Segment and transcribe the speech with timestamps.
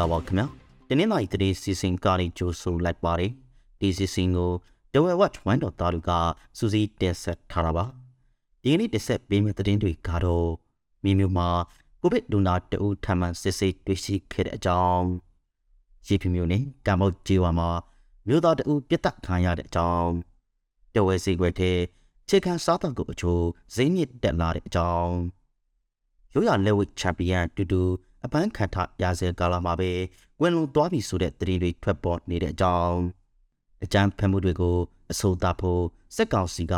[0.00, 0.46] ္ဂလာပါခင်ဗျာ
[0.88, 3.32] ဒီနေ့နိုင်တဲ့စီစဉ်ကားလေးကြိုးဆိုလိုက်ပါတယ်
[3.80, 4.52] ဒီစီစဉ်ကို
[4.92, 6.10] The Way Watch 1တော်သားလူက
[6.58, 7.84] စူးစီးတင်ဆက်ထားတာပါ
[8.62, 10.50] ဒီနေ့တင်ဆက်ပေးမယ့်သတင်းတွေကတော့
[11.04, 11.48] မိမျိုးမှာ
[12.00, 15.06] ကိုဗစ်လူနာတအူထမှန်စစ်ဆေးတွေ့ရှိခဲ့တဲ့အကြောင်း
[16.06, 17.70] ရေပြမျိုးနဲ့ကမ္ဘောဂျီဝါမှာ
[18.26, 20.12] မြို့သားတအူပြတ်တက်ခံရတဲ့အကြောင်း
[20.94, 21.78] တဝဲစီခွဲတဲ့
[22.28, 25.14] ခြေခံစားတော့ကိုအချိုးဈေးမြင့်တက်လာတဲ့အကြောင်း
[26.34, 27.82] ရိုးရလက်ဝိတ်ချန်ပီယံတူတူ
[28.24, 29.90] အပန်းခံထရာဇယ်ကာလာမှာပဲ
[30.40, 32.98] ဝင်လုံသွားပြီဆိုတဲ့သတင်းတွေထွက်ပေါ်နေတဲ့အကြောင်း
[33.84, 34.78] အကြမ်းဖက်မှုတွေကို
[35.10, 35.82] အဆိုသားဖို့
[36.16, 36.74] စက်ကောင်စီက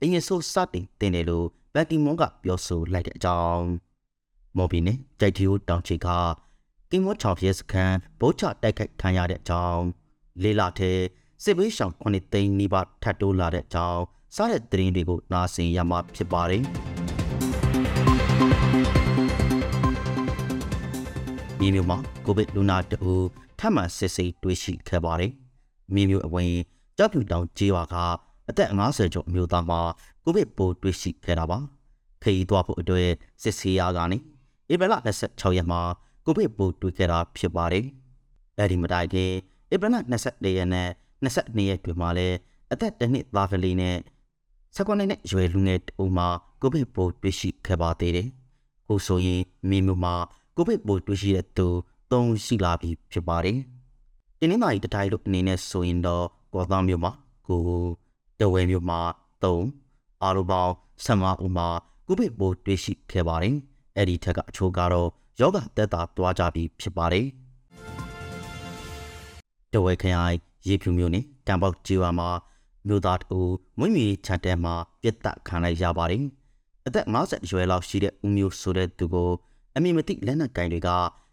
[0.00, 3.64] အရင်ဆိုစတင်တင်တယ်လို့ဘက်တီမွန်ကပြောဆိုလိုက်တဲ့အကြောင်း
[4.56, 6.08] မော်ဘီနဲ့ကြိုက်တီယိုတောင်ချီက
[6.90, 9.84] ကင်မောချောင်ပြဲစခန်းဗုတ်ချတိုက်ခိုက်ခံရတဲ့အကြောင်း
[10.42, 10.98] လေးလာတဲ့
[11.42, 14.02] စစ်ဘေးရှောင်ခုနှစ်သိန်းနီးပါးထပ်တိုးလာတဲ့အကြောင်း
[14.36, 16.62] စားတဲ့သတင်းတွေကိုနားဆင်ရမှာဖြစ်ပါတယ်
[21.60, 22.96] မြေမျိုးမှာကိုဗစ်လူနာတူ
[23.58, 25.32] ထပ်မံစစ်ဆေးတွေ့ရှိခဲ့ပါတယ်။
[25.94, 26.52] မြေမျိုးအဝင်
[26.96, 27.94] ကြောက်ဖြူတောင်ကျေးရွာက
[28.48, 29.80] အသက်50ကျော်အမျိုးသားမှာ
[30.24, 31.58] ကိုဗစ်ပိုးတွေ့ရှိခဲ့တာပါ။
[32.22, 33.08] ခရီးသွားဖို့အတွက်
[33.42, 34.18] စစ်ဆေးရကနေ
[34.72, 35.80] ဧပြီလ26ရက်မှာ
[36.24, 37.84] ကိုဗစ်ပိုးတွေ့ခဲ့တာဖြစ်ပါတယ်။
[38.58, 39.30] အဲဒီမတိုင်ခင်
[39.72, 40.88] ဧပြီလ24ရက်နဲ့
[41.24, 42.36] 22ရက်တွင်မှာလည်း
[42.72, 43.96] အသက်တစ်နှစ်သားကလေးနဲ့
[44.76, 46.28] စကွန်နဲ့ရွယ်လူငယ်တူမှာ
[46.60, 48.28] ကိုဗစ်ပိုးတွေ့ရှိခဲ့ပါသေးတယ်။
[48.86, 50.14] ဟိုဆိုရင်မြေမျိုးမှာ
[50.58, 51.66] ကိုဗစ်ပိုးတွေ့ရှိတဲ့သူ
[52.10, 53.58] ၃ရှိလာပြီဖြစ်ပါတယ်။
[54.38, 57.12] ဒီနေ့မှဒီတိုင်းလို့အနေနဲ့ဆိုရင်တော့ကောသောမျိုးမှာ
[57.46, 57.62] ကို
[58.40, 59.00] တဝဲမျိုးမှာ
[59.42, 59.56] ၃
[60.22, 60.72] အားလုံးပေါင်း
[61.06, 61.68] 15ဦးမှာ
[62.06, 63.56] ကိုဗစ်ပိုးတွေ့ရှိခဲ့ပါတယ်။
[63.96, 65.08] အဲ့ဒီထက်ကအချို့ကတော့
[65.40, 67.26] ယောဂတက်တာတွားကြပြီဖြစ်ပါတယ်။
[69.72, 70.36] တဝဲခရိုင်
[70.66, 72.28] ရေဖြူမျိုးနဲ့တန်ပေါက်ကျေးရွာမှာ
[72.86, 73.38] မြို့သားတူ
[73.78, 76.24] မွေးမြူချတ်တဲမှာပြစ်တက်ခံလိုက်ရပါတယ်။
[76.86, 79.30] အသက်50ရွယ်လောက်ရှိတဲ့ဦးမျိုးဆိုတဲ့သူကို
[79.76, 80.88] အမည်မသိလက်နက်ကင်တွေက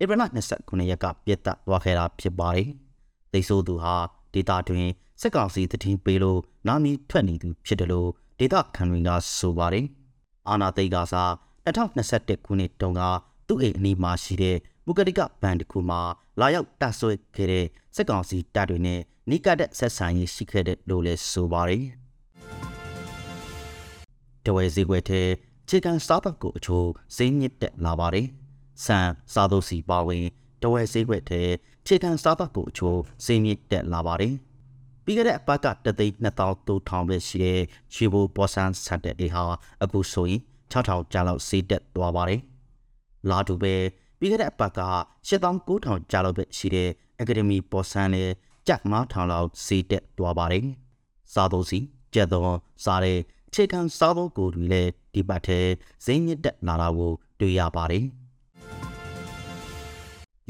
[0.00, 0.22] ဧပြီလ
[0.54, 2.68] 29ရက်ကပြစ်တက်သွားခဲ့တာဖြစ်ပါတယ်။
[3.32, 3.94] သိဆိုသူဟာ
[4.34, 4.88] ဒေတာတွင်
[5.20, 8.08] စက်ကောင်စီတည်ပေးလို့နာမည်ထွက်နေသူဖြစ်တယ်လို့
[8.38, 9.86] ဒေတာခံတွေကဆိုပါတယ်။
[10.48, 11.30] အာနာသိကစား
[11.66, 13.02] 2021ခုနှစ်တုန်းက
[13.48, 16.00] သူ့အိမ်အနီးမှာရှိတဲ့မုကတိကဘန်တစ်ခုမှာ
[16.40, 21.84] လာရောက်တဆွဲခဲ့တဲ့စက်ကောင်စီတပ်တွေနဲ့နိကတဲ့ဆက်ဆံရေးရှိခဲ့တဲ့လို့လည်းဆိုပါတယ်။
[24.44, 25.28] တဝဲစည်းကွက်တဲ့
[25.68, 28.26] ခြေကန်စားပတ်ကိုအချိုးဈေးညစ်တက်လာပါတယ်။
[28.84, 30.24] ဆန်စားသုံးစီပါဝင်
[30.62, 31.48] တဝဲဈေးကွက်တဲ့
[31.86, 34.34] ခြေကန်စားပတ်ကိုအချိုးဈေးညစ်တက်လာပါတယ်။
[35.04, 37.60] ပြီးခဲ့တဲ့အပတ်ကတသိန်း2300ပဲရှိတဲ့
[37.94, 39.44] ရှီဘိုပေါ်ဆန်ဆက်တဲ့အေဟာ
[39.82, 40.40] အခုဆိုရင်
[40.72, 42.40] 6000ကျားလောက်ဈေးတက်သွားပါတယ်။
[43.30, 43.74] လာတူပဲ
[44.18, 44.80] ပြီးခဲ့တဲ့အပတ်က
[45.28, 46.90] 8900ကျားလောက်ပဲရှိတဲ့
[47.20, 48.30] အကယ်ဒမီပေါ်ဆန်နဲ့
[48.66, 50.64] ကြက်9000လောက်ဈေးတက်သွားပါတယ်။
[51.32, 51.78] စားသုံးစီ
[52.14, 53.18] ကြက်တော်စားတဲ့
[53.56, 55.60] ခြေခံစားသုံးကိုတွေလည်းဒီပတ်ထဲ
[56.04, 58.04] ဈေးညစ်တက်လာတာကိုတွေ့ရပါတယ်။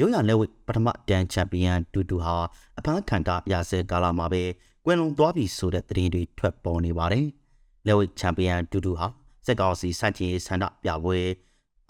[0.00, 2.36] ရုံရလက်ဝိပထမတန်ချန်ပီယံတူတူဟာ
[2.78, 4.42] အဖမ်းခံတာရာဆဲကာလာမှာပဲ
[4.84, 7.26] ကွယ်လွန်သွားပြီဆိုတဲ့သတင်းတွေထွက်ပေါ်နေပါတယ်။
[7.86, 9.06] လက်ဝိချန်ပီယံတူတူဟာ
[9.46, 11.18] စက်ကောင်စီစန့်ကျင်ရေးဆန္ဒပြပွဲ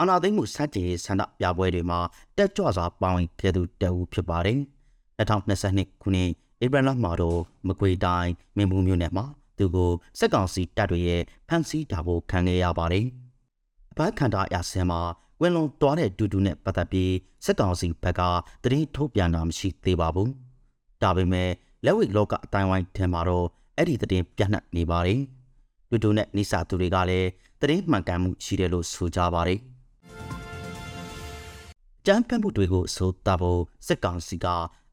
[0.00, 1.98] အနာသိမ့်မှုစန့်ကျင်ရေးဆန္ဒပြပွဲတွေမှာ
[2.36, 4.58] တက်ကြွစွာပါဝင်ခဲ့သူတအူဖြစ်ပါတယ်။
[5.18, 6.30] 2022ခုနှစ်
[6.64, 9.26] ဧပြီလမှာတော့မကွေတိုင်းမင်းဘူးမြို့နယ်မှာ
[9.58, 13.06] သူကိုစက်ကောင်စီတပ်တွေရဲ့ဖမ်းဆီးတာဖို့ခံခဲ့ရပါတယ်။
[13.90, 15.00] အပန်းခံတာအဆင်မှာ
[15.40, 17.12] ဝင်လုံတွားတဲ့ဒူဒူနဲ့ပတ်သက်ပြီး
[17.44, 18.20] စက်ကောင်စီဘက်က
[18.62, 20.28] တရင်ထုတ်ပြန်တာမရှိသေးပါဘူး။
[21.02, 21.50] ဒါပေမဲ့
[21.84, 23.46] လက်ဝိတ်လောကအတိုင်းဝိုင်းထဲမှာတော့
[23.76, 25.20] အဲ့ဒီတရင်ပြန့်နှံ့နေပါတယ်။
[25.90, 27.28] ဒူဒူနဲ့နိစာသူတွေကလည်း
[27.60, 29.60] တရင်မှန်ကန်မှုရှိတယ်လို့ဆိုကြပါတယ်။
[32.06, 34.46] ကြမ်းဖက်မှုတွေကိုဆိုတာဖို့စက်ကောင်စီက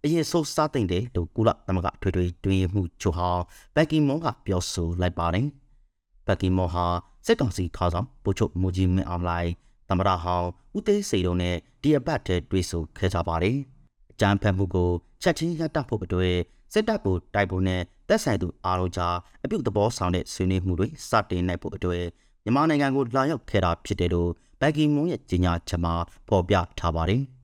[0.05, 3.43] အရင်ဆိုးစားသိမ့်တယ်လို့ကုလသမဂ္ဂထွေထွေတွင်မှုချိုဟောင်း
[3.75, 5.47] ဘက်ကီမွန်ကပြောဆိုလိုက်ပါတယ်။
[6.27, 6.85] ဘက်ကီမွန်ဟာ
[7.25, 9.49] စက်ကောင်စီခေါင်းဆောင်ပိုချုပ်မူဂျီမင်းအောင်လိုက်
[9.89, 13.57] သမရဟောင်းဦးသေးစိန်တို့နဲ့ဒီအပတ်တည်းတွေ့ဆုံခဲ့ကြပါတယ်။
[14.11, 14.89] အကြမ်းဖက်မှုကို
[15.21, 16.35] ချက်ချင်းရပ်တန့်ဖို့အတွက်
[16.73, 22.03] စစ်တပ်ကိုတိုက်ဖို့နဲ့တပ်ဆိုင်သူအားလုံးကြားအပြုတ်သဘောဆောင်တဲ့ဆွေးနွေးမှုတွေစတင်နိုင်ဖို့အတွက်
[22.43, 24.29] မြန်မာနိုင်ငံကိုလာရောက်ခဲ့တာဖြစ်တယ်လို့
[24.61, 25.93] ဘက်ကီမွန်ရဲ့ကြေညာချက်မှာ
[26.27, 27.23] ဖော်ပြထားပါတယ်။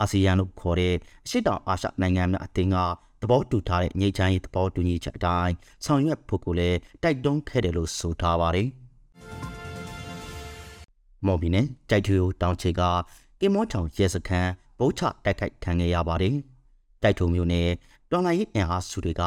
[0.00, 0.94] အာဆီယံလို့ခေါ်တဲ့
[1.24, 2.76] အရှေ့တောင်အာရှနိုင်ငံများအသင်းက
[3.22, 5.54] သဘောတူထားတဲ့ငြိမ်းချမ်းရေးသဘောတူညီချက်အတိုင်း
[5.84, 8.68] ဆောင်ရွက်ဖို့ကိုလည်းတိုက်တွန်းခဲ့တယ်လို့ဆိုထားပါတယ်။
[11.26, 12.82] မော်ဘီနဲ့ကြိုက်ထူတောင်ချေက
[13.40, 16.34] ကင်မောချောင်ရဲစခန်းဗုတ်ချတိုက်ခိုက်ခံခဲ့ရပါတယ်။
[17.02, 17.68] တိုက်ထုံမျိုးနဲ့
[18.10, 19.22] တော်လိုင်းရေးအင်အားစုတွေက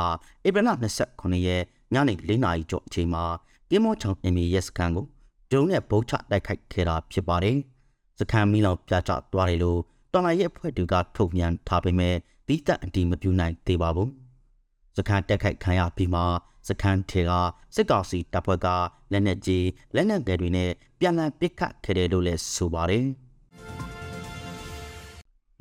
[0.48, 0.69] ဧပြီလ
[1.06, 1.63] 29ရက်
[1.94, 3.24] ညနေ4နာရီကျော်အချိန်မှာ
[3.69, 5.06] ကင်မောချောင်အင်မီရဲစခန်းကို
[5.51, 7.57] ဒုံနဲ့ဗုတ်ချတိုက်ခိုက်ခဲ့တာဖြစ်ပါတယ်။
[8.19, 9.80] စခန်းမီလောင်ပြကျသွားတယ်လို့
[10.14, 12.16] တော်လိုင်းရဲ့အဖွဲ့တွေကထုတ်ပြန်ထားပေမဲ့
[12.48, 14.10] တိကျအတီးမပြူနိုင်သေးပါဘူး။
[14.98, 16.22] စခန်းတက်ခိုက်ခံရပြီးမှ
[16.68, 17.32] စခန်းထဲက
[17.76, 18.68] စစ်ကောင်စီတပ်ဖွဲ့က
[19.12, 23.06] လက်နက်ကြီးလက်နက်ငယ်တွေနဲ့ပြန်လည်ပစ်ခတ်ခဲ့တယ်လို့လည်းဆိုပါတယ်။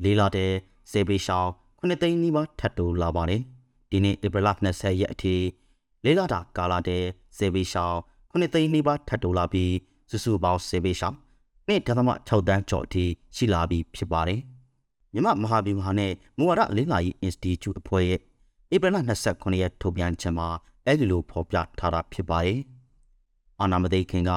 [0.03, 0.53] လေးလာတဲ့
[0.91, 3.43] စေဘေးရှောင်း9သိန်းနီးပါးထပ်တိုးလာပါတယ်
[3.91, 5.35] ဒီနေ့ဧပြီလ20ရက်အထိ
[6.05, 7.09] လေးလတာကာလတည်း
[7.39, 7.99] စေဘေးရှောင်း
[8.31, 9.75] 9သိန်းနီးပါးထပ်တိုးလာပြီး
[10.11, 11.17] စုစုပေါင်းစေဘေးရှောင်း
[11.69, 13.05] နေ့ဒသမ6တန်းကျော်အထိ
[13.37, 14.41] ရှိလာပြီးဖြစ်ပါတယ်
[15.13, 18.21] မြမမဟာဗျူဟာနဲ့မူဝါဒအလင်းလာရေး Institute အဖွဲ့ရဲ့
[18.75, 18.97] ဧပြီလ
[19.29, 20.49] 29ရက်ထုတ်ပြန်ချက်မှာ
[20.87, 22.59] အဲဒီလိုဖော်ပြထားတာဖြစ်ပါတယ်
[23.61, 24.31] အာနာမသိခင်က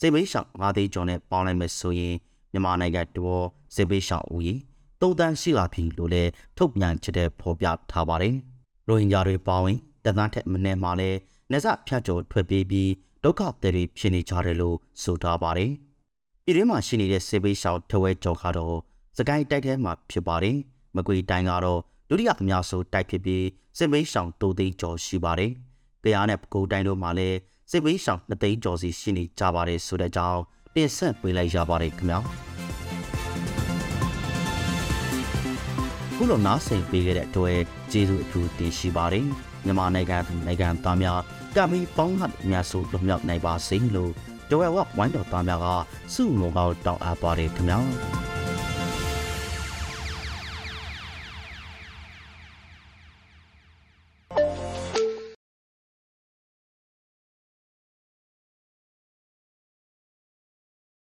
[0.00, 2.16] စေဘေးရှောင်း၅သိန်းကျော်နဲ့ပေါင်းလိုက်မယ်ဆိုရင်
[2.52, 3.44] မြန်မာနိုင်ငံတော်
[3.74, 4.54] စေဘေးရှောင်းဦးရေ
[5.00, 8.34] သုံးတန်းရှိလာပြီလို့လည်းထုတ်ပြန်ချက်တဲ့ဖော်ပြထားပါတယ်။
[8.88, 11.18] ရိုဟင်ဂျာတွေပါဝင်တသန်းထက်မနည်းမှလည်း
[11.50, 12.90] နေဆဖြတ်ကျော်ထွက်ပြေးပြီး
[13.24, 15.72] ဒုက္ခသည်တွေဖြစ်နေကြတယ်လို့ဆိုထားပါတယ်။
[16.48, 18.76] ပြည်တွင်းမှာရှိနေတဲ့စေဘေးရှောင်းထဝဲကျော်ကတော့
[19.16, 20.56] စကိုင်းတိုက်ထဲမှာဖြစ်ပါတယ်။
[20.96, 23.44] မကွေတိုင်းကတော့ဒုတိယအများဆုံးတိုက်ဖြစ်ပြီး
[23.78, 25.52] စေဘေးရှောင်းတိုသိန်းကျော်ရှိပါတယ်။
[26.02, 27.38] ကြားနဲ့ပကိုးတိုင်းတို့မှာလည်း
[27.70, 30.40] စေဘေးရှောင်းနှစ်သိန်းကျော်စီရှိနေကြပါတယ်ဆိုတဲ့အကြောင်း
[30.74, 32.18] တင်ဆက်ပေးလိုက်ရပါတယ်ခင်ဗျာ
[36.16, 37.58] ခုလိုနားဆင်ပေးခဲ့တဲ့အတွက်
[37.92, 39.26] ကျေးဇူးအထူးတင်ရှိပါတယ်
[39.64, 41.20] မြန်မာနိုင်ငံသူနိုင်ငံသားများ
[41.56, 44.12] ကမီပေါင်းဟတ်များဆိုလွတ်မြောက်နိုင်ပါစေလို့
[44.50, 45.66] တော်ဝဝဝိုင်းတော်သားများက
[46.14, 48.27] စုမောကောက်တောင်းအပ်ပါတယ်ခင်ဗျာ